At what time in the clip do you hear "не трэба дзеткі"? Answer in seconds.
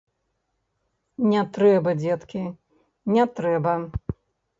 1.33-2.41